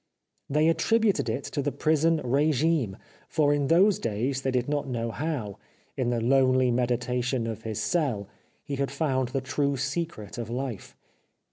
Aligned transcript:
They 0.49 0.67
attributed 0.67 1.29
it 1.29 1.43
to 1.43 1.61
the 1.61 1.71
prison 1.71 2.21
regime; 2.23 2.97
for 3.29 3.53
in 3.53 3.67
those 3.67 3.99
days 3.99 4.41
they 4.41 4.49
did 4.49 4.67
not 4.67 4.87
know 4.87 5.11
how, 5.11 5.59
in 5.95 6.09
the 6.09 6.19
lonely 6.19 6.71
meditation 6.71 7.45
of 7.45 7.61
his 7.61 7.79
cell, 7.79 8.27
he 8.63 8.77
had 8.77 8.89
found 8.89 9.27
the 9.27 9.41
true 9.41 9.77
secret 9.77 10.39
of 10.39 10.49
life. 10.49 10.97